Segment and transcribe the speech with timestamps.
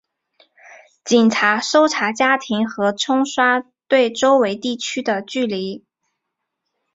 [1.05, 5.85] 警察搜查家庭和冲刷对周围地区的距离。